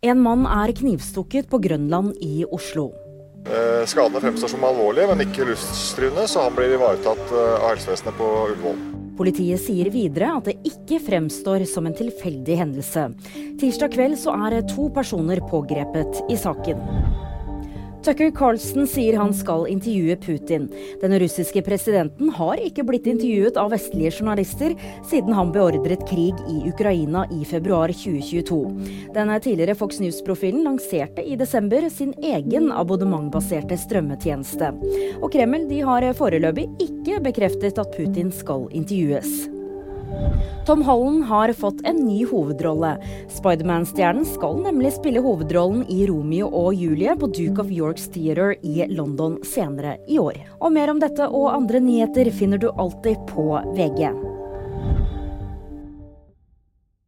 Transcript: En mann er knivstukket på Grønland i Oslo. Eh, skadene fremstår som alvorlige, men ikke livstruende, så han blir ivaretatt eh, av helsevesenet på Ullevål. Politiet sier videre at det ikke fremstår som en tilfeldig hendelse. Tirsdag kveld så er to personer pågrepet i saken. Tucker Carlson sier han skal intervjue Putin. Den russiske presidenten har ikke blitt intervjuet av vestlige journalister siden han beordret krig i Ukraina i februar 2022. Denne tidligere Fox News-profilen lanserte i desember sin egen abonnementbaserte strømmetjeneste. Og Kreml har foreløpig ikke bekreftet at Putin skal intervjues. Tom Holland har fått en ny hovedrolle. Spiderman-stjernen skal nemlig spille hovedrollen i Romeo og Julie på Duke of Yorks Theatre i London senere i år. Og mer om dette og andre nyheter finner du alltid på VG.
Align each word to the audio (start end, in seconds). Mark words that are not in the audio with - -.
En 0.00 0.16
mann 0.24 0.46
er 0.48 0.70
knivstukket 0.72 1.50
på 1.52 1.58
Grønland 1.60 2.14
i 2.24 2.40
Oslo. 2.48 2.86
Eh, 3.44 3.82
skadene 3.84 4.22
fremstår 4.22 4.48
som 4.48 4.62
alvorlige, 4.64 5.10
men 5.10 5.26
ikke 5.26 5.44
livstruende, 5.50 6.24
så 6.24 6.46
han 6.46 6.56
blir 6.56 6.72
ivaretatt 6.72 7.20
eh, 7.28 7.56
av 7.58 7.66
helsevesenet 7.74 8.16
på 8.16 8.28
Ullevål. 8.46 8.78
Politiet 9.18 9.60
sier 9.60 9.90
videre 9.92 10.30
at 10.38 10.48
det 10.48 10.56
ikke 10.64 11.02
fremstår 11.04 11.66
som 11.68 11.84
en 11.84 11.98
tilfeldig 11.98 12.56
hendelse. 12.62 13.10
Tirsdag 13.60 13.92
kveld 13.92 14.16
så 14.22 14.32
er 14.48 14.62
to 14.72 14.88
personer 14.96 15.44
pågrepet 15.52 16.22
i 16.32 16.40
saken. 16.40 16.80
Tucker 18.04 18.30
Carlson 18.30 18.86
sier 18.88 19.18
han 19.20 19.34
skal 19.36 19.66
intervjue 19.68 20.16
Putin. 20.16 20.68
Den 21.02 21.18
russiske 21.20 21.60
presidenten 21.62 22.30
har 22.32 22.62
ikke 22.64 22.86
blitt 22.88 23.04
intervjuet 23.10 23.60
av 23.60 23.74
vestlige 23.74 24.14
journalister 24.16 24.72
siden 25.10 25.36
han 25.36 25.52
beordret 25.52 26.06
krig 26.08 26.40
i 26.48 26.62
Ukraina 26.70 27.26
i 27.36 27.44
februar 27.44 27.92
2022. 27.92 28.62
Denne 29.12 29.36
tidligere 29.44 29.76
Fox 29.76 30.00
News-profilen 30.00 30.64
lanserte 30.64 31.20
i 31.20 31.36
desember 31.36 31.90
sin 31.92 32.16
egen 32.24 32.72
abonnementbaserte 32.72 33.76
strømmetjeneste. 33.84 34.72
Og 35.20 35.28
Kreml 35.36 35.68
har 35.84 36.08
foreløpig 36.16 36.70
ikke 36.80 37.20
bekreftet 37.28 37.78
at 37.80 37.96
Putin 37.98 38.32
skal 38.32 38.70
intervjues. 38.72 39.59
Tom 40.66 40.82
Holland 40.86 41.24
har 41.24 41.52
fått 41.52 41.80
en 41.88 41.96
ny 42.06 42.24
hovedrolle. 42.30 42.92
Spiderman-stjernen 43.32 44.26
skal 44.28 44.60
nemlig 44.62 44.92
spille 44.94 45.22
hovedrollen 45.24 45.82
i 45.90 46.04
Romeo 46.10 46.50
og 46.52 46.74
Julie 46.78 47.16
på 47.18 47.30
Duke 47.32 47.64
of 47.64 47.72
Yorks 47.74 48.10
Theatre 48.14 48.54
i 48.62 48.86
London 48.92 49.40
senere 49.46 49.96
i 50.08 50.20
år. 50.22 50.38
Og 50.60 50.74
mer 50.76 50.92
om 50.92 51.00
dette 51.02 51.26
og 51.26 51.52
andre 51.54 51.82
nyheter 51.82 52.30
finner 52.34 52.60
du 52.60 52.70
alltid 52.70 53.18
på 53.32 53.56
VG. 53.74 54.29